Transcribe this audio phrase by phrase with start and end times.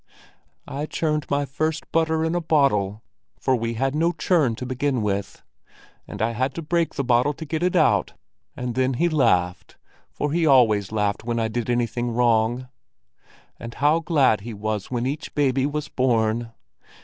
[0.67, 3.03] I churned my first butter in a bottle,
[3.39, 5.43] for we had no churn to begin with;
[6.07, 8.13] and I had to break the bottle to get it out,
[8.57, 9.77] and then he laughed,
[10.09, 12.67] for he always laughed when I did anything wrong.
[13.59, 16.51] And how glad he was when each baby was born!